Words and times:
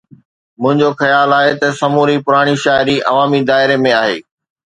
منهنجو 0.61 0.89
خيال 1.01 1.29
آهي 1.39 1.53
ته 1.61 1.67
سموري 1.81 2.17
پراڻي 2.25 2.55
شاعري 2.63 2.97
عوامي 3.11 3.41
دائري 3.49 3.77
۾ 3.87 3.93
آهي 4.01 4.17